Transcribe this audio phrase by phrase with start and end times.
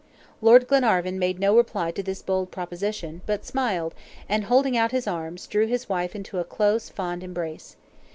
[0.41, 3.93] Lord Glenarvan made no reply to this bold proposition, but smiled,
[4.27, 7.75] and, holding out his arms, drew his wife into a close, fond embrace.